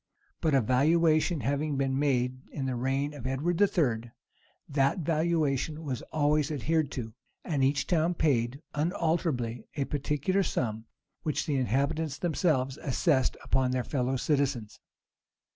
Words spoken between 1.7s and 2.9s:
been made in the